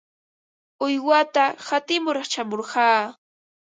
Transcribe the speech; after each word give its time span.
Uywata 0.85 1.45
qatimur 1.65 2.17
shamurqaa. 2.31 3.01